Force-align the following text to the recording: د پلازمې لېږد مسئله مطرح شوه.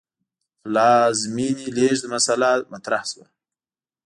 د 0.03 0.03
پلازمې 0.63 1.49
لېږد 1.75 2.03
مسئله 2.13 2.49
مطرح 2.73 3.03
شوه. 3.11 3.25